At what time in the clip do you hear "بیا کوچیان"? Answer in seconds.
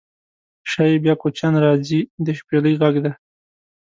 1.03-1.53